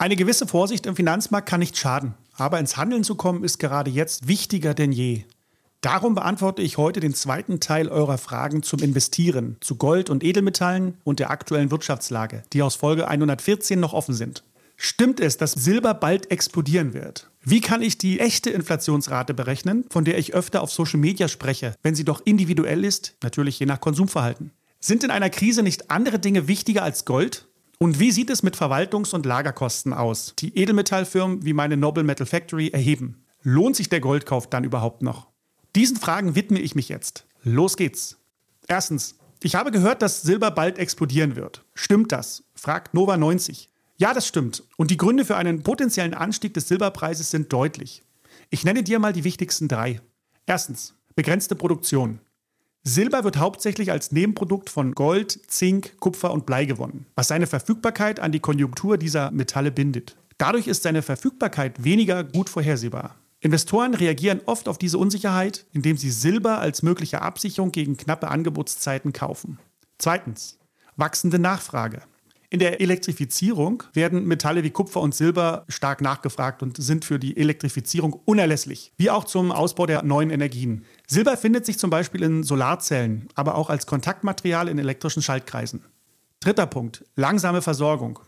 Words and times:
Eine 0.00 0.14
gewisse 0.14 0.46
Vorsicht 0.46 0.86
im 0.86 0.94
Finanzmarkt 0.94 1.48
kann 1.48 1.58
nicht 1.58 1.76
schaden, 1.76 2.14
aber 2.36 2.60
ins 2.60 2.76
Handeln 2.76 3.02
zu 3.02 3.16
kommen 3.16 3.42
ist 3.42 3.58
gerade 3.58 3.90
jetzt 3.90 4.28
wichtiger 4.28 4.72
denn 4.72 4.92
je. 4.92 5.24
Darum 5.80 6.14
beantworte 6.14 6.62
ich 6.62 6.78
heute 6.78 7.00
den 7.00 7.14
zweiten 7.14 7.58
Teil 7.58 7.88
eurer 7.88 8.16
Fragen 8.16 8.62
zum 8.62 8.78
Investieren, 8.78 9.56
zu 9.60 9.74
Gold 9.74 10.08
und 10.08 10.22
Edelmetallen 10.22 10.98
und 11.02 11.18
der 11.18 11.30
aktuellen 11.30 11.72
Wirtschaftslage, 11.72 12.44
die 12.52 12.62
aus 12.62 12.76
Folge 12.76 13.08
114 13.08 13.80
noch 13.80 13.92
offen 13.92 14.14
sind. 14.14 14.44
Stimmt 14.76 15.18
es, 15.18 15.36
dass 15.36 15.50
Silber 15.50 15.94
bald 15.94 16.30
explodieren 16.30 16.94
wird? 16.94 17.28
Wie 17.42 17.60
kann 17.60 17.82
ich 17.82 17.98
die 17.98 18.20
echte 18.20 18.50
Inflationsrate 18.50 19.34
berechnen, 19.34 19.84
von 19.90 20.04
der 20.04 20.16
ich 20.16 20.32
öfter 20.32 20.62
auf 20.62 20.70
Social 20.70 21.00
Media 21.00 21.26
spreche, 21.26 21.74
wenn 21.82 21.96
sie 21.96 22.04
doch 22.04 22.22
individuell 22.24 22.84
ist, 22.84 23.16
natürlich 23.24 23.58
je 23.58 23.66
nach 23.66 23.80
Konsumverhalten? 23.80 24.52
Sind 24.78 25.02
in 25.02 25.10
einer 25.10 25.30
Krise 25.30 25.64
nicht 25.64 25.90
andere 25.90 26.20
Dinge 26.20 26.46
wichtiger 26.46 26.84
als 26.84 27.04
Gold? 27.04 27.47
Und 27.80 28.00
wie 28.00 28.10
sieht 28.10 28.28
es 28.30 28.42
mit 28.42 28.56
Verwaltungs- 28.56 29.14
und 29.14 29.24
Lagerkosten 29.24 29.92
aus, 29.92 30.34
die 30.36 30.56
Edelmetallfirmen 30.58 31.44
wie 31.44 31.52
meine 31.52 31.76
Noble 31.76 32.02
Metal 32.02 32.26
Factory 32.26 32.68
erheben? 32.68 33.24
Lohnt 33.42 33.76
sich 33.76 33.88
der 33.88 34.00
Goldkauf 34.00 34.50
dann 34.50 34.64
überhaupt 34.64 35.02
noch? 35.02 35.28
Diesen 35.76 35.96
Fragen 35.96 36.34
widme 36.34 36.58
ich 36.58 36.74
mich 36.74 36.88
jetzt. 36.88 37.24
Los 37.44 37.76
geht's. 37.76 38.18
Erstens, 38.66 39.16
ich 39.44 39.54
habe 39.54 39.70
gehört, 39.70 40.02
dass 40.02 40.22
Silber 40.22 40.50
bald 40.50 40.76
explodieren 40.78 41.36
wird. 41.36 41.64
Stimmt 41.72 42.10
das? 42.10 42.42
fragt 42.56 42.94
Nova 42.94 43.16
90. 43.16 43.70
Ja, 43.96 44.12
das 44.12 44.26
stimmt. 44.26 44.64
Und 44.76 44.90
die 44.90 44.96
Gründe 44.96 45.24
für 45.24 45.36
einen 45.36 45.62
potenziellen 45.62 46.14
Anstieg 46.14 46.54
des 46.54 46.66
Silberpreises 46.66 47.30
sind 47.30 47.52
deutlich. 47.52 48.02
Ich 48.50 48.64
nenne 48.64 48.82
dir 48.82 48.98
mal 48.98 49.12
die 49.12 49.22
wichtigsten 49.24 49.68
drei. 49.68 50.00
Erstens, 50.46 50.94
begrenzte 51.14 51.54
Produktion. 51.54 52.18
Silber 52.84 53.24
wird 53.24 53.36
hauptsächlich 53.36 53.90
als 53.90 54.12
Nebenprodukt 54.12 54.70
von 54.70 54.94
Gold, 54.94 55.38
Zink, 55.50 55.98
Kupfer 56.00 56.32
und 56.32 56.46
Blei 56.46 56.64
gewonnen, 56.64 57.06
was 57.14 57.28
seine 57.28 57.46
Verfügbarkeit 57.46 58.20
an 58.20 58.32
die 58.32 58.40
Konjunktur 58.40 58.98
dieser 58.98 59.30
Metalle 59.30 59.70
bindet. 59.70 60.16
Dadurch 60.38 60.68
ist 60.68 60.84
seine 60.84 61.02
Verfügbarkeit 61.02 61.82
weniger 61.84 62.24
gut 62.24 62.48
vorhersehbar. 62.48 63.16
Investoren 63.40 63.94
reagieren 63.94 64.40
oft 64.46 64.68
auf 64.68 64.78
diese 64.78 64.98
Unsicherheit, 64.98 65.66
indem 65.72 65.96
sie 65.96 66.10
Silber 66.10 66.58
als 66.58 66.82
mögliche 66.82 67.22
Absicherung 67.22 67.72
gegen 67.72 67.96
knappe 67.96 68.28
Angebotszeiten 68.28 69.12
kaufen. 69.12 69.58
Zweitens, 69.98 70.58
wachsende 70.96 71.38
Nachfrage. 71.38 72.02
In 72.50 72.60
der 72.60 72.80
Elektrifizierung 72.80 73.82
werden 73.92 74.24
Metalle 74.24 74.64
wie 74.64 74.70
Kupfer 74.70 75.02
und 75.02 75.14
Silber 75.14 75.66
stark 75.68 76.00
nachgefragt 76.00 76.62
und 76.62 76.82
sind 76.82 77.04
für 77.04 77.18
die 77.18 77.36
Elektrifizierung 77.36 78.14
unerlässlich, 78.24 78.94
wie 78.96 79.10
auch 79.10 79.24
zum 79.24 79.52
Ausbau 79.52 79.84
der 79.84 80.02
neuen 80.02 80.30
Energien. 80.30 80.86
Silber 81.06 81.36
findet 81.36 81.66
sich 81.66 81.78
zum 81.78 81.90
Beispiel 81.90 82.22
in 82.22 82.42
Solarzellen, 82.42 83.28
aber 83.34 83.56
auch 83.56 83.68
als 83.68 83.86
Kontaktmaterial 83.86 84.68
in 84.68 84.78
elektrischen 84.78 85.20
Schaltkreisen. 85.20 85.84
Dritter 86.40 86.66
Punkt, 86.66 87.04
langsame 87.16 87.60
Versorgung. 87.60 88.18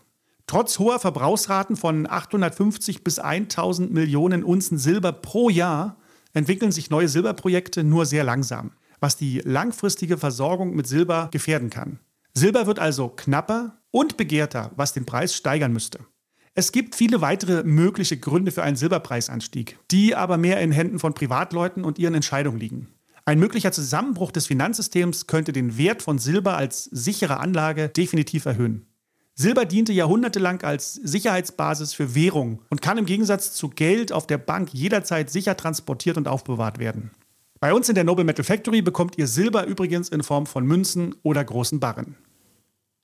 Trotz 0.45 0.77
hoher 0.77 0.99
Verbrauchsraten 0.99 1.75
von 1.75 2.05
850 2.07 3.03
bis 3.03 3.17
1000 3.17 3.91
Millionen 3.91 4.43
Unzen 4.43 4.77
Silber 4.77 5.13
pro 5.13 5.49
Jahr 5.49 5.97
entwickeln 6.33 6.71
sich 6.71 6.91
neue 6.91 7.09
Silberprojekte 7.09 7.83
nur 7.83 8.05
sehr 8.05 8.23
langsam, 8.23 8.71
was 8.99 9.17
die 9.17 9.39
langfristige 9.39 10.19
Versorgung 10.19 10.75
mit 10.75 10.87
Silber 10.87 11.29
gefährden 11.31 11.71
kann. 11.71 11.99
Silber 12.33 12.65
wird 12.67 12.79
also 12.79 13.09
knapper 13.09 13.81
und 13.91 14.17
begehrter, 14.17 14.71
was 14.75 14.93
den 14.93 15.05
Preis 15.05 15.35
steigern 15.35 15.73
müsste. 15.73 15.99
Es 16.53 16.71
gibt 16.71 16.95
viele 16.95 17.21
weitere 17.21 17.63
mögliche 17.63 18.17
Gründe 18.17 18.51
für 18.51 18.63
einen 18.63 18.75
Silberpreisanstieg, 18.75 19.77
die 19.89 20.15
aber 20.15 20.37
mehr 20.37 20.59
in 20.59 20.71
Händen 20.71 20.99
von 20.99 21.13
Privatleuten 21.13 21.85
und 21.85 21.97
ihren 21.97 22.13
Entscheidungen 22.13 22.59
liegen. 22.59 22.87
Ein 23.25 23.39
möglicher 23.39 23.71
Zusammenbruch 23.71 24.31
des 24.31 24.47
Finanzsystems 24.47 25.27
könnte 25.27 25.53
den 25.53 25.77
Wert 25.77 26.01
von 26.01 26.19
Silber 26.19 26.57
als 26.57 26.85
sichere 26.85 27.39
Anlage 27.39 27.87
definitiv 27.89 28.45
erhöhen. 28.45 28.87
Silber 29.33 29.65
diente 29.65 29.93
jahrhundertelang 29.93 30.61
als 30.63 30.95
Sicherheitsbasis 30.95 31.93
für 31.93 32.15
Währung 32.15 32.61
und 32.69 32.81
kann 32.81 32.97
im 32.97 33.05
Gegensatz 33.05 33.53
zu 33.53 33.69
Geld 33.69 34.11
auf 34.11 34.27
der 34.27 34.37
Bank 34.37 34.73
jederzeit 34.73 35.29
sicher 35.29 35.55
transportiert 35.55 36.17
und 36.17 36.27
aufbewahrt 36.27 36.79
werden. 36.79 37.11
Bei 37.61 37.75
uns 37.75 37.87
in 37.89 37.93
der 37.93 38.03
Noble 38.03 38.25
Metal 38.25 38.43
Factory 38.43 38.81
bekommt 38.81 39.19
ihr 39.19 39.27
Silber 39.27 39.67
übrigens 39.67 40.09
in 40.09 40.23
Form 40.23 40.47
von 40.47 40.65
Münzen 40.65 41.13
oder 41.21 41.45
großen 41.45 41.79
Barren. 41.79 42.17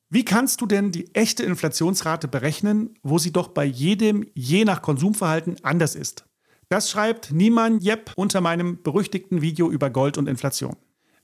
Wie 0.10 0.26
kannst 0.26 0.62
du 0.62 0.66
denn 0.66 0.92
die 0.92 1.14
echte 1.14 1.44
Inflationsrate 1.44 2.28
berechnen, 2.28 2.96
wo 3.04 3.20
sie 3.20 3.32
doch 3.32 3.50
bei 3.50 3.66
jedem 3.66 4.26
je 4.34 4.66
nach 4.66 4.82
Konsumverhalten 4.82 5.58
anders 5.62 5.94
ist? 5.94 6.26
Das 6.70 6.90
schreibt 6.90 7.32
Niemann 7.32 7.82
Jepp 7.82 8.14
unter 8.16 8.42
meinem 8.42 8.82
berüchtigten 8.82 9.44
Video 9.44 9.70
über 9.70 9.92
Gold 9.92 10.18
und 10.18 10.28
Inflation. 10.28 10.76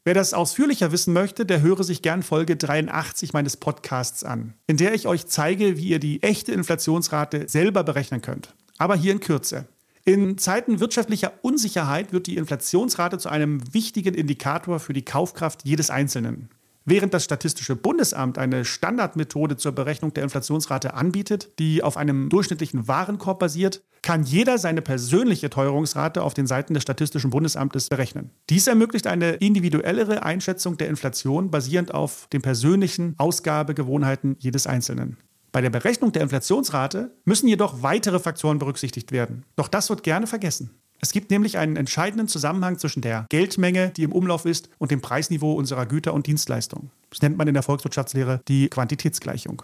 Wer 0.03 0.13
das 0.13 0.35
ausführlicher 0.35 0.91
wissen 0.91 1.13
möchte, 1.13 1.43
der 1.43 1.61
höre 1.61 1.83
sich 1.83 2.03
gern 2.03 2.21
Folge 2.21 2.55
83 2.55 3.33
meines 3.33 3.57
Podcasts 3.57 4.23
an, 4.23 4.53
in 4.67 4.77
der 4.77 4.93
ich 4.93 5.07
euch 5.07 5.25
zeige, 5.25 5.75
wie 5.77 5.87
ihr 5.87 5.99
die 5.99 6.21
echte 6.21 6.51
Inflationsrate 6.51 7.49
selber 7.49 7.83
berechnen 7.83 8.21
könnt. 8.21 8.53
Aber 8.77 8.95
hier 8.95 9.11
in 9.11 9.21
Kürze. 9.21 9.67
In 10.05 10.37
Zeiten 10.37 10.81
wirtschaftlicher 10.81 11.31
Unsicherheit 11.43 12.11
wird 12.11 12.27
die 12.27 12.35
Inflationsrate 12.35 13.19
zu 13.19 13.29
einem 13.29 13.61
wichtigen 13.73 14.13
Indikator 14.13 14.81
für 14.81 14.91
die 14.91 15.05
Kaufkraft 15.05 15.63
jedes 15.63 15.89
Einzelnen. 15.89 16.49
Während 16.83 17.13
das 17.13 17.23
Statistische 17.23 17.77
Bundesamt 17.77 18.37
eine 18.37 18.65
Standardmethode 18.65 19.55
zur 19.55 19.71
Berechnung 19.71 20.13
der 20.13 20.23
Inflationsrate 20.23 20.95
anbietet, 20.95 21.57
die 21.57 21.81
auf 21.81 21.95
einem 21.95 22.27
durchschnittlichen 22.27 22.89
Warenkorb 22.89 23.39
basiert, 23.39 23.81
kann 24.01 24.23
jeder 24.23 24.57
seine 24.57 24.81
persönliche 24.81 25.49
Teuerungsrate 25.49 26.21
auf 26.21 26.33
den 26.33 26.47
Seiten 26.47 26.73
des 26.73 26.83
Statistischen 26.83 27.29
Bundesamtes 27.29 27.87
berechnen. 27.87 28.31
Dies 28.49 28.67
ermöglicht 28.67 29.07
eine 29.07 29.35
individuellere 29.35 30.23
Einschätzung 30.23 30.75
der 30.75 30.89
Inflation 30.89 31.49
basierend 31.49 31.93
auf 31.93 32.27
den 32.33 32.41
persönlichen 32.41 33.15
Ausgabegewohnheiten 33.17 34.35
jedes 34.39 34.67
Einzelnen. 34.67 35.15
Bei 35.53 35.61
der 35.61 35.69
Berechnung 35.69 36.11
der 36.11 36.23
Inflationsrate 36.23 37.11
müssen 37.25 37.47
jedoch 37.47 37.83
weitere 37.83 38.19
Faktoren 38.19 38.57
berücksichtigt 38.57 39.11
werden. 39.11 39.45
Doch 39.55 39.67
das 39.67 39.87
wird 39.91 40.01
gerne 40.01 40.25
vergessen. 40.25 40.71
Es 40.99 41.11
gibt 41.11 41.29
nämlich 41.29 41.59
einen 41.59 41.75
entscheidenden 41.75 42.27
Zusammenhang 42.27 42.79
zwischen 42.79 43.01
der 43.01 43.27
Geldmenge, 43.29 43.91
die 43.91 44.01
im 44.01 44.13
Umlauf 44.13 44.45
ist, 44.45 44.69
und 44.79 44.89
dem 44.89 45.01
Preisniveau 45.01 45.53
unserer 45.53 45.85
Güter 45.85 46.15
und 46.15 46.25
Dienstleistungen. 46.25 46.89
Das 47.11 47.21
nennt 47.21 47.37
man 47.37 47.47
in 47.47 47.53
der 47.53 47.61
Volkswirtschaftslehre 47.61 48.41
die 48.47 48.67
Quantitätsgleichung. 48.67 49.61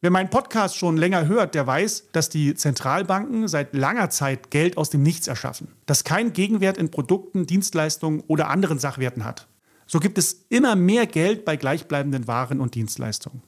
Wer 0.00 0.10
meinen 0.10 0.28
Podcast 0.28 0.76
schon 0.76 0.96
länger 0.96 1.28
hört, 1.28 1.54
der 1.54 1.68
weiß, 1.68 2.08
dass 2.10 2.28
die 2.28 2.56
Zentralbanken 2.56 3.46
seit 3.46 3.74
langer 3.74 4.10
Zeit 4.10 4.50
Geld 4.50 4.76
aus 4.76 4.90
dem 4.90 5.04
Nichts 5.04 5.28
erschaffen, 5.28 5.68
das 5.86 6.02
keinen 6.02 6.32
Gegenwert 6.32 6.78
in 6.78 6.90
Produkten, 6.90 7.46
Dienstleistungen 7.46 8.24
oder 8.26 8.48
anderen 8.48 8.80
Sachwerten 8.80 9.24
hat. 9.24 9.46
So 9.86 10.00
gibt 10.00 10.18
es 10.18 10.46
immer 10.48 10.74
mehr 10.74 11.06
Geld 11.06 11.44
bei 11.44 11.54
gleichbleibenden 11.54 12.26
Waren 12.26 12.60
und 12.60 12.74
Dienstleistungen. 12.74 13.42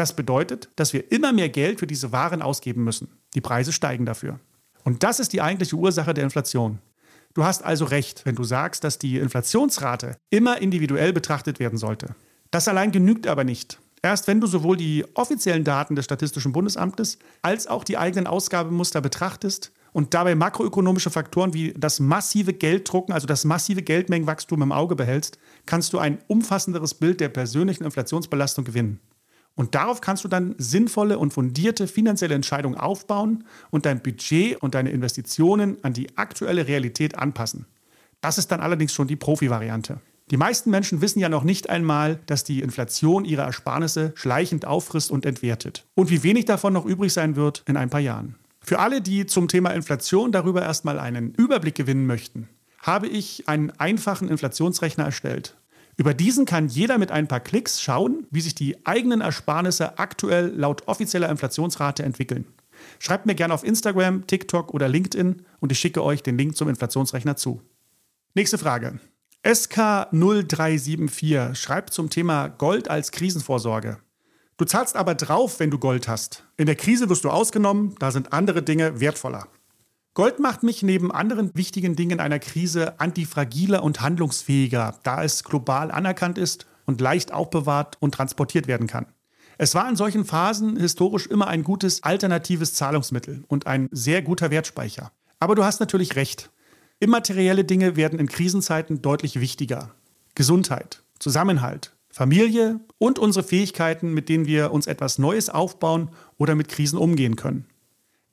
Das 0.00 0.14
bedeutet, 0.14 0.70
dass 0.76 0.94
wir 0.94 1.12
immer 1.12 1.30
mehr 1.30 1.50
Geld 1.50 1.78
für 1.78 1.86
diese 1.86 2.10
Waren 2.10 2.40
ausgeben 2.40 2.84
müssen. 2.84 3.08
Die 3.34 3.42
Preise 3.42 3.70
steigen 3.70 4.06
dafür. 4.06 4.40
Und 4.82 5.02
das 5.02 5.20
ist 5.20 5.34
die 5.34 5.42
eigentliche 5.42 5.76
Ursache 5.76 6.14
der 6.14 6.24
Inflation. 6.24 6.78
Du 7.34 7.44
hast 7.44 7.62
also 7.62 7.84
recht, 7.84 8.24
wenn 8.24 8.34
du 8.34 8.42
sagst, 8.42 8.82
dass 8.82 8.98
die 8.98 9.18
Inflationsrate 9.18 10.16
immer 10.30 10.62
individuell 10.62 11.12
betrachtet 11.12 11.60
werden 11.60 11.78
sollte. 11.78 12.14
Das 12.50 12.66
allein 12.66 12.92
genügt 12.92 13.26
aber 13.26 13.44
nicht. 13.44 13.78
Erst 14.00 14.26
wenn 14.26 14.40
du 14.40 14.46
sowohl 14.46 14.78
die 14.78 15.04
offiziellen 15.12 15.64
Daten 15.64 15.96
des 15.96 16.06
Statistischen 16.06 16.52
Bundesamtes 16.52 17.18
als 17.42 17.66
auch 17.66 17.84
die 17.84 17.98
eigenen 17.98 18.26
Ausgabemuster 18.26 19.02
betrachtest 19.02 19.70
und 19.92 20.14
dabei 20.14 20.34
makroökonomische 20.34 21.10
Faktoren 21.10 21.52
wie 21.52 21.74
das 21.76 22.00
massive 22.00 22.54
Gelddrucken, 22.54 23.12
also 23.12 23.26
das 23.26 23.44
massive 23.44 23.82
Geldmengenwachstum 23.82 24.62
im 24.62 24.72
Auge 24.72 24.96
behältst, 24.96 25.36
kannst 25.66 25.92
du 25.92 25.98
ein 25.98 26.20
umfassenderes 26.26 26.94
Bild 26.94 27.20
der 27.20 27.28
persönlichen 27.28 27.84
Inflationsbelastung 27.84 28.64
gewinnen. 28.64 28.98
Und 29.60 29.74
darauf 29.74 30.00
kannst 30.00 30.24
du 30.24 30.28
dann 30.28 30.54
sinnvolle 30.56 31.18
und 31.18 31.34
fundierte 31.34 31.86
finanzielle 31.86 32.34
Entscheidungen 32.34 32.78
aufbauen 32.78 33.44
und 33.68 33.84
dein 33.84 34.02
Budget 34.02 34.56
und 34.62 34.74
deine 34.74 34.88
Investitionen 34.88 35.76
an 35.82 35.92
die 35.92 36.16
aktuelle 36.16 36.66
Realität 36.66 37.18
anpassen. 37.18 37.66
Das 38.22 38.38
ist 38.38 38.50
dann 38.50 38.60
allerdings 38.60 38.94
schon 38.94 39.06
die 39.06 39.16
Profi-Variante. 39.16 40.00
Die 40.30 40.38
meisten 40.38 40.70
Menschen 40.70 41.02
wissen 41.02 41.20
ja 41.20 41.28
noch 41.28 41.44
nicht 41.44 41.68
einmal, 41.68 42.20
dass 42.24 42.42
die 42.42 42.62
Inflation 42.62 43.26
ihre 43.26 43.42
Ersparnisse 43.42 44.12
schleichend 44.14 44.64
auffrisst 44.64 45.10
und 45.10 45.26
entwertet. 45.26 45.84
Und 45.94 46.08
wie 46.08 46.22
wenig 46.22 46.46
davon 46.46 46.72
noch 46.72 46.86
übrig 46.86 47.12
sein 47.12 47.36
wird 47.36 47.62
in 47.66 47.76
ein 47.76 47.90
paar 47.90 48.00
Jahren. 48.00 48.36
Für 48.60 48.78
alle, 48.78 49.02
die 49.02 49.26
zum 49.26 49.46
Thema 49.46 49.72
Inflation 49.72 50.32
darüber 50.32 50.62
erstmal 50.62 50.98
einen 50.98 51.34
Überblick 51.34 51.74
gewinnen 51.74 52.06
möchten, 52.06 52.48
habe 52.80 53.08
ich 53.08 53.46
einen 53.46 53.72
einfachen 53.72 54.30
Inflationsrechner 54.30 55.04
erstellt. 55.04 55.54
Über 56.00 56.14
diesen 56.14 56.46
kann 56.46 56.68
jeder 56.68 56.96
mit 56.96 57.10
ein 57.10 57.28
paar 57.28 57.40
Klicks 57.40 57.82
schauen, 57.82 58.26
wie 58.30 58.40
sich 58.40 58.54
die 58.54 58.86
eigenen 58.86 59.20
Ersparnisse 59.20 59.98
aktuell 59.98 60.46
laut 60.46 60.88
offizieller 60.88 61.28
Inflationsrate 61.28 62.04
entwickeln. 62.04 62.46
Schreibt 62.98 63.26
mir 63.26 63.34
gerne 63.34 63.52
auf 63.52 63.64
Instagram, 63.64 64.26
TikTok 64.26 64.72
oder 64.72 64.88
LinkedIn 64.88 65.42
und 65.58 65.72
ich 65.72 65.78
schicke 65.78 66.02
euch 66.02 66.22
den 66.22 66.38
Link 66.38 66.56
zum 66.56 66.70
Inflationsrechner 66.70 67.36
zu. 67.36 67.60
Nächste 68.32 68.56
Frage. 68.56 68.98
SK0374 69.44 71.54
schreibt 71.54 71.92
zum 71.92 72.08
Thema 72.08 72.48
Gold 72.48 72.88
als 72.88 73.12
Krisenvorsorge. 73.12 73.98
Du 74.56 74.64
zahlst 74.64 74.96
aber 74.96 75.14
drauf, 75.14 75.60
wenn 75.60 75.70
du 75.70 75.78
Gold 75.78 76.08
hast. 76.08 76.46
In 76.56 76.64
der 76.64 76.76
Krise 76.76 77.10
wirst 77.10 77.24
du 77.24 77.28
ausgenommen, 77.28 77.94
da 77.98 78.10
sind 78.10 78.32
andere 78.32 78.62
Dinge 78.62 79.00
wertvoller. 79.00 79.48
Gold 80.20 80.38
macht 80.38 80.62
mich 80.62 80.82
neben 80.82 81.10
anderen 81.10 81.50
wichtigen 81.54 81.96
Dingen 81.96 82.20
einer 82.20 82.38
Krise 82.38 83.00
antifragiler 83.00 83.82
und 83.82 84.02
handlungsfähiger, 84.02 84.98
da 85.02 85.24
es 85.24 85.44
global 85.44 85.90
anerkannt 85.90 86.36
ist 86.36 86.66
und 86.84 87.00
leicht 87.00 87.32
aufbewahrt 87.32 87.96
und 88.00 88.12
transportiert 88.12 88.66
werden 88.66 88.86
kann. 88.86 89.06
Es 89.56 89.74
war 89.74 89.88
in 89.88 89.96
solchen 89.96 90.26
Phasen 90.26 90.76
historisch 90.76 91.26
immer 91.26 91.46
ein 91.46 91.64
gutes 91.64 92.02
alternatives 92.02 92.74
Zahlungsmittel 92.74 93.44
und 93.48 93.66
ein 93.66 93.88
sehr 93.92 94.20
guter 94.20 94.50
Wertspeicher. 94.50 95.10
Aber 95.38 95.54
du 95.54 95.64
hast 95.64 95.80
natürlich 95.80 96.16
recht. 96.16 96.50
Immaterielle 96.98 97.64
Dinge 97.64 97.96
werden 97.96 98.18
in 98.18 98.28
Krisenzeiten 98.28 99.00
deutlich 99.00 99.40
wichtiger. 99.40 99.94
Gesundheit, 100.34 101.02
Zusammenhalt, 101.18 101.96
Familie 102.10 102.78
und 102.98 103.18
unsere 103.18 103.42
Fähigkeiten, 103.42 104.12
mit 104.12 104.28
denen 104.28 104.44
wir 104.44 104.70
uns 104.70 104.86
etwas 104.86 105.16
Neues 105.16 105.48
aufbauen 105.48 106.10
oder 106.36 106.56
mit 106.56 106.68
Krisen 106.68 106.98
umgehen 106.98 107.36
können. 107.36 107.69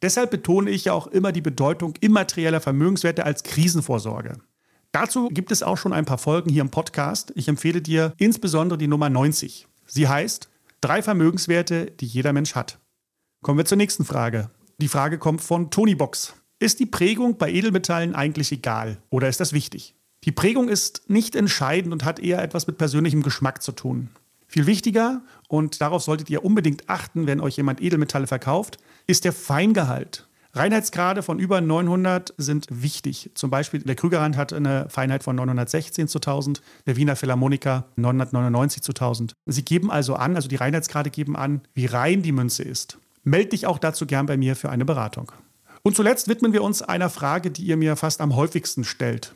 Deshalb 0.01 0.29
betone 0.31 0.69
ich 0.69 0.85
ja 0.85 0.93
auch 0.93 1.07
immer 1.07 1.31
die 1.31 1.41
Bedeutung 1.41 1.95
immaterieller 2.01 2.61
Vermögenswerte 2.61 3.25
als 3.25 3.43
Krisenvorsorge. 3.43 4.37
Dazu 4.91 5.29
gibt 5.29 5.51
es 5.51 5.63
auch 5.63 5.77
schon 5.77 5.93
ein 5.93 6.05
paar 6.05 6.17
Folgen 6.17 6.49
hier 6.49 6.61
im 6.61 6.69
Podcast. 6.69 7.31
Ich 7.35 7.47
empfehle 7.47 7.81
dir 7.81 8.13
insbesondere 8.17 8.77
die 8.77 8.87
Nummer 8.87 9.09
90. 9.09 9.67
Sie 9.85 10.07
heißt 10.07 10.49
Drei 10.81 11.01
Vermögenswerte, 11.01 11.87
die 11.87 12.05
jeder 12.05 12.33
Mensch 12.33 12.53
hat. 12.53 12.79
Kommen 13.41 13.57
wir 13.57 13.65
zur 13.65 13.77
nächsten 13.77 14.05
Frage. 14.05 14.51
Die 14.79 14.87
Frage 14.87 15.17
kommt 15.17 15.41
von 15.41 15.71
Tony 15.71 15.95
Box. 15.95 16.35
Ist 16.59 16.79
die 16.79 16.85
Prägung 16.85 17.37
bei 17.37 17.51
Edelmetallen 17.51 18.13
eigentlich 18.13 18.51
egal 18.51 18.97
oder 19.09 19.27
ist 19.27 19.39
das 19.39 19.53
wichtig? 19.53 19.95
Die 20.23 20.31
Prägung 20.31 20.69
ist 20.69 21.09
nicht 21.09 21.35
entscheidend 21.35 21.93
und 21.93 22.05
hat 22.05 22.19
eher 22.19 22.41
etwas 22.41 22.67
mit 22.67 22.77
persönlichem 22.77 23.23
Geschmack 23.23 23.61
zu 23.63 23.71
tun. 23.71 24.09
Viel 24.47 24.65
wichtiger, 24.65 25.21
und 25.49 25.81
darauf 25.81 26.03
solltet 26.03 26.29
ihr 26.29 26.43
unbedingt 26.43 26.89
achten, 26.89 27.27
wenn 27.27 27.41
euch 27.41 27.57
jemand 27.57 27.81
Edelmetalle 27.81 28.27
verkauft, 28.27 28.77
ist 29.05 29.25
der 29.25 29.33
Feingehalt. 29.33 30.27
Reinheitsgrade 30.53 31.21
von 31.21 31.37
über 31.37 31.61
900 31.61 32.33
sind 32.37 32.65
wichtig. 32.69 33.31
Zum 33.35 33.49
Beispiel 33.49 33.81
der 33.81 33.95
Krügerrand 33.95 34.37
hat 34.37 34.53
eine 34.53 34.89
Feinheit 34.89 35.23
von 35.23 35.35
916 35.35 36.07
zu 36.07 36.17
1000, 36.17 36.61
der 36.87 36.95
Wiener 36.95 37.15
Philharmoniker 37.15 37.85
999 37.95 38.81
zu 38.81 38.91
1000. 38.91 39.33
Sie 39.45 39.63
geben 39.63 39.91
also 39.91 40.15
an, 40.15 40.35
also 40.35 40.47
die 40.47 40.55
Reinheitsgrade 40.55 41.09
geben 41.11 41.35
an, 41.35 41.61
wie 41.73 41.85
rein 41.85 42.23
die 42.23 42.31
Münze 42.31 42.63
ist. 42.63 42.97
Meld 43.23 43.51
dich 43.51 43.67
auch 43.67 43.77
dazu 43.77 44.05
gern 44.05 44.25
bei 44.25 44.37
mir 44.37 44.55
für 44.55 44.69
eine 44.69 44.85
Beratung. 44.85 45.31
Und 45.83 45.95
zuletzt 45.95 46.27
widmen 46.27 46.53
wir 46.53 46.63
uns 46.63 46.81
einer 46.81 47.09
Frage, 47.09 47.51
die 47.51 47.63
ihr 47.63 47.77
mir 47.77 47.95
fast 47.95 48.19
am 48.19 48.35
häufigsten 48.35 48.83
stellt. 48.83 49.35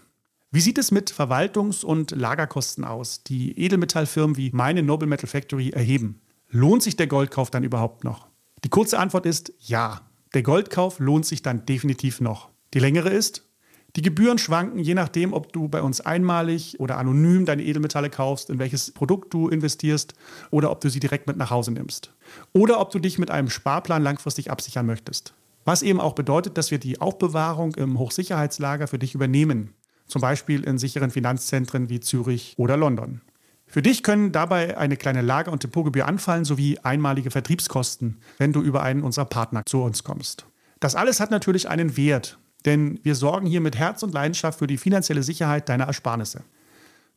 Wie 0.54 0.60
sieht 0.60 0.78
es 0.78 0.92
mit 0.92 1.10
Verwaltungs- 1.14 1.86
und 1.86 2.12
Lagerkosten 2.12 2.84
aus, 2.84 3.24
die 3.24 3.58
Edelmetallfirmen 3.58 4.36
wie 4.36 4.52
meine 4.52 4.84
Noble 4.84 5.08
Metal 5.08 5.30
Factory 5.30 5.70
erheben? 5.70 6.20
Lohnt 6.50 6.84
sich 6.84 6.98
der 6.98 7.08
Goldkauf 7.08 7.50
dann 7.50 7.64
überhaupt 7.64 8.04
noch? 8.04 8.28
Die 8.66 8.70
kurze 8.70 9.00
Antwort 9.00 9.26
ist 9.26 9.54
ja. 9.60 10.02
Der 10.34 10.44
Goldkauf 10.44 11.00
lohnt 11.00 11.26
sich 11.26 11.42
dann 11.42 11.66
definitiv 11.66 12.20
noch. 12.20 12.50
Die 12.74 12.80
längere 12.80 13.08
ist, 13.08 13.48
die 13.96 14.02
Gebühren 14.02 14.38
schwanken 14.38 14.80
je 14.80 14.94
nachdem, 14.94 15.32
ob 15.32 15.54
du 15.54 15.70
bei 15.70 15.82
uns 15.82 16.02
einmalig 16.02 16.82
oder 16.82 16.98
anonym 16.98 17.46
deine 17.46 17.64
Edelmetalle 17.64 18.10
kaufst, 18.10 18.50
in 18.50 18.60
welches 18.60 18.92
Produkt 18.92 19.34
du 19.34 19.48
investierst 19.48 20.16
oder 20.50 20.70
ob 20.70 20.82
du 20.82 20.90
sie 20.90 21.00
direkt 21.00 21.28
mit 21.28 21.38
nach 21.38 21.52
Hause 21.52 21.72
nimmst. 21.72 22.12
Oder 22.52 22.82
ob 22.82 22.92
du 22.92 23.00
dich 23.00 23.18
mit 23.20 23.32
einem 23.32 23.50
Sparplan 23.50 24.04
langfristig 24.04 24.52
absichern 24.52 24.86
möchtest. 24.86 25.34
Was 25.64 25.82
eben 25.82 26.02
auch 26.02 26.14
bedeutet, 26.14 26.58
dass 26.58 26.72
wir 26.72 26.78
die 26.80 27.00
Aufbewahrung 27.00 27.74
im 27.76 28.00
Hochsicherheitslager 28.00 28.88
für 28.88 29.00
dich 29.00 29.16
übernehmen 29.16 29.76
zum 30.12 30.22
Beispiel 30.22 30.64
in 30.64 30.78
sicheren 30.78 31.10
Finanzzentren 31.10 31.90
wie 31.90 32.02
Zürich 32.02 32.54
oder 32.58 32.78
London. 32.78 33.22
Für 33.66 33.82
dich 33.82 34.04
können 34.04 34.34
dabei 34.34 34.78
eine 34.78 34.98
kleine 34.98 35.22
Lager- 35.22 35.52
und 35.52 35.64
Depotgebühr 35.64 36.06
anfallen 36.06 36.44
sowie 36.44 36.78
einmalige 36.80 37.32
Vertriebskosten, 37.32 38.18
wenn 38.38 38.52
du 38.52 38.62
über 38.62 38.84
einen 38.84 39.02
unserer 39.02 39.26
Partner 39.26 39.64
zu 39.66 39.82
uns 39.82 40.04
kommst. 40.04 40.46
Das 40.82 40.96
alles 40.96 41.22
hat 41.22 41.32
natürlich 41.32 41.70
einen 41.70 41.96
Wert, 41.96 42.38
denn 42.66 43.00
wir 43.04 43.16
sorgen 43.16 43.48
hier 43.48 43.62
mit 43.62 43.78
Herz 43.78 44.04
und 44.04 44.14
Leidenschaft 44.14 44.60
für 44.60 44.68
die 44.68 44.78
finanzielle 44.78 45.24
Sicherheit 45.24 45.70
deiner 45.70 45.86
Ersparnisse. 45.86 46.44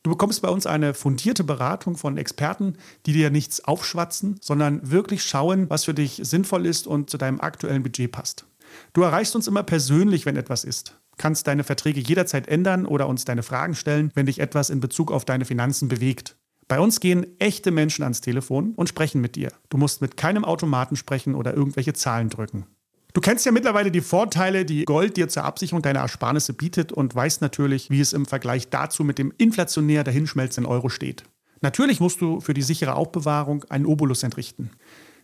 Du 0.05 0.11
bekommst 0.11 0.43
bei 0.43 0.49
uns 0.49 0.67
eine 0.67 0.95
fundierte 0.95 1.43
Beratung 1.43 1.97
von 1.97 2.19
Experten, 2.19 2.75
die 3.07 3.15
dir 3.15 3.31
nichts 3.31 3.65
aufschwatzen, 3.65 4.39
sondern 4.41 4.89
wirklich 4.89 5.25
schauen, 5.25 5.69
was 5.71 5.85
für 5.85 5.95
dich 5.95 6.21
sinnvoll 6.23 6.67
ist 6.67 6.87
und 6.87 7.11
zu 7.11 7.19
deinem 7.19 7.41
aktuellen 7.41 7.83
Budget 7.83 8.13
passt. 8.13 8.47
Du 8.93 9.03
erreichst 9.03 9.35
uns 9.35 9.49
immer 9.49 9.65
persönlich, 9.65 10.25
wenn 10.27 10.37
etwas 10.37 10.63
ist 10.63 10.95
kannst 11.17 11.47
deine 11.47 11.65
Verträge 11.65 12.01
jederzeit 12.01 12.49
ändern 12.49 12.87
oder 12.87 13.09
uns 13.09 13.25
deine 13.25 13.43
Fragen 13.43 13.75
stellen, 13.75 14.11
wenn 14.15 14.27
dich 14.27 14.41
etwas 14.41 14.71
in 14.71 14.81
Bezug 14.81 15.11
auf 15.13 15.25
deine 15.25 15.45
Finanzen 15.45 15.89
bewegt. 15.89 16.37
Bei 16.69 16.81
uns 16.81 17.01
gehen 17.01 17.27
echte 17.41 17.71
Menschen 17.71 18.03
ans 18.03 18.21
Telefon 18.21 18.73
und 18.75 18.89
sprechen 18.89 19.21
mit 19.21 19.37
dir. 19.37 19.53
Du 19.69 19.77
musst 19.77 20.01
mit 20.01 20.17
keinem 20.17 20.45
Automaten 20.45 20.97
sprechen 20.97 21.35
oder 21.35 21.55
irgendwelche 21.55 21.93
Zahlen 21.93 22.31
drücken. 22.31 22.67
Du 23.13 23.21
kennst 23.21 23.47
ja 23.47 23.53
mittlerweile 23.53 23.93
die 23.93 24.01
Vorteile, 24.01 24.65
die 24.65 24.85
Gold 24.87 25.17
dir 25.17 25.29
zur 25.29 25.45
Absicherung 25.45 25.83
deiner 25.83 26.01
Ersparnisse 26.01 26.53
bietet 26.53 26.91
und 26.91 27.15
weißt 27.15 27.43
natürlich, 27.43 27.89
wie 27.89 28.01
es 28.01 28.13
im 28.13 28.27
Vergleich 28.27 28.71
dazu 28.71 29.05
mit 29.05 29.19
dem 29.19 29.33
inflationär 29.39 30.03
dahinschmelzenden 30.03 30.71
Euro 30.71 30.89
steht. 30.89 31.25
Natürlich 31.61 32.01
musst 32.01 32.21
du 32.21 32.41
für 32.41 32.55
die 32.55 32.63
sichere 32.63 32.95
Aufbewahrung 32.95 33.65
einen 33.71 33.87
Obolus 33.87 34.25
entrichten. 34.25 34.71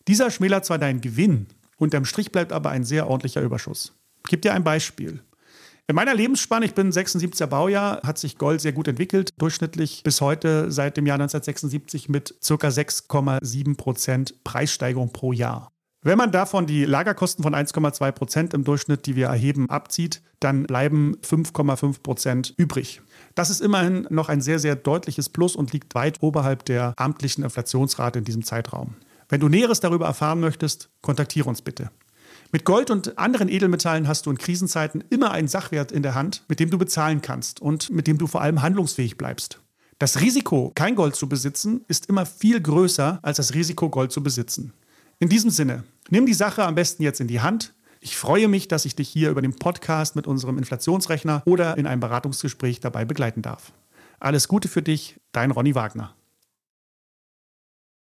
Dieser 0.07 0.31
schmälert 0.31 0.65
zwar 0.65 0.79
deinen 0.79 1.01
Gewinn, 1.01 1.49
unterm 1.79 2.05
Strich 2.05 2.31
bleibt 2.31 2.53
aber 2.53 2.71
ein 2.71 2.85
sehr 2.85 3.09
ordentlicher 3.09 3.43
Überschuss. 3.43 3.93
Ich 4.25 4.31
gebe 4.31 4.41
dir 4.41 4.55
ein 4.55 4.65
Beispiel. 4.65 5.21
In 5.87 5.97
meiner 5.97 6.15
Lebensspanne, 6.15 6.67
ich 6.67 6.75
bin 6.75 6.93
76er 6.93 7.47
Baujahr, 7.47 8.01
hat 8.03 8.19
sich 8.19 8.39
Gold 8.39 8.61
sehr 8.61 8.73
gut 8.73 8.89
entwickelt, 8.89 9.31
durchschnittlich 9.39 10.03
bis 10.05 10.21
heute 10.21 10.71
seit 10.71 10.97
dem 10.97 11.07
Jahr 11.07 11.17
1976 11.17 12.09
mit 12.09 12.37
ca. 12.47 12.55
6,7 12.55 13.77
Prozent 13.77 14.45
Preissteigerung 14.45 15.13
pro 15.13 15.33
Jahr. 15.33 15.73
Wenn 16.03 16.17
man 16.17 16.33
davon 16.33 16.67
die 16.67 16.87
Lagerkosten 16.87 17.43
von 17.43 17.55
1,2 17.55 18.13
Prozent 18.13 18.55
im 18.55 18.65
Durchschnitt, 18.65 19.05
die 19.05 19.17
wir 19.17 19.27
erheben, 19.27 19.69
abzieht, 19.69 20.23
dann 20.39 20.63
bleiben 20.63 21.17
5,5 21.23 22.03
Prozent 22.03 22.55
übrig. 22.57 23.03
Das 23.35 23.51
ist 23.51 23.61
immerhin 23.61 24.07
noch 24.09 24.31
ein 24.31 24.41
sehr, 24.41 24.59
sehr 24.59 24.77
deutliches 24.77 25.29
Plus 25.29 25.57
und 25.57 25.75
liegt 25.75 25.95
weit 25.95 26.23
oberhalb 26.23 26.65
der 26.65 26.95
amtlichen 26.97 27.45
Inflationsrate 27.45 28.21
in 28.21 28.25
diesem 28.25 28.45
Zeitraum. 28.45 28.97
Wenn 29.29 29.41
du 29.41 29.49
Näheres 29.49 29.81
darüber 29.81 30.07
erfahren 30.07 30.41
möchtest, 30.41 30.89
kontaktiere 31.03 31.49
uns 31.49 31.61
bitte. 31.61 31.91
Mit 32.53 32.65
Gold 32.65 32.91
und 32.91 33.17
anderen 33.17 33.49
Edelmetallen 33.49 34.09
hast 34.09 34.27
du 34.27 34.31
in 34.31 34.39
Krisenzeiten 34.39 35.05
immer 35.09 35.31
einen 35.31 35.47
Sachwert 35.47 35.93
in 35.93 36.03
der 36.03 36.17
Hand, 36.17 36.43
mit 36.49 36.59
dem 36.59 36.69
du 36.69 36.79
bezahlen 36.79 37.23
kannst 37.23 37.63
und 37.63 37.91
mit 37.91 38.09
dem 38.09 38.19
du 38.19 38.27
vor 38.27 38.43
allem 38.43 38.61
handlungsfähig 38.61 39.17
bleibst. 39.17 39.61
Das 40.01 40.21
Risiko, 40.21 40.73
kein 40.75 40.97
Gold 40.97 41.15
zu 41.15 41.29
besitzen, 41.29 41.85
ist 41.87 42.07
immer 42.07 42.27
viel 42.27 42.61
größer 42.61 43.21
als 43.23 43.37
das 43.37 43.55
Risiko, 43.55 43.89
Gold 43.89 44.11
zu 44.11 44.23
besitzen. 44.25 44.73
In 45.21 45.29
diesem 45.29 45.51
Sinne, 45.51 45.85
nimm 46.09 46.27
die 46.27 46.35
Sache 46.35 46.65
am 46.65 46.75
besten 46.75 47.05
jetzt 47.05 47.21
in 47.21 47.29
die 47.29 47.41
Hand. 47.41 47.73
Ich 48.01 48.17
freue 48.17 48.49
mich, 48.49 48.67
dass 48.67 48.85
ich 48.85 48.97
dich 48.97 49.09
hier 49.09 49.31
über 49.31 49.43
den 49.43 49.55
Podcast 49.55 50.17
mit 50.17 50.27
unserem 50.27 50.59
Inflationsrechner 50.59 51.43
oder 51.45 51.79
in 51.79 51.87
einem 51.87 52.01
Beratungsgespräch 52.01 52.81
dabei 52.81 53.05
begleiten 53.05 53.43
darf. 53.43 53.73
Alles 54.19 54.49
Gute 54.49 54.67
für 54.67 54.83
dich, 54.83 55.21
dein 55.31 55.53
Ronny 55.53 55.77
Wagner. 55.77 56.17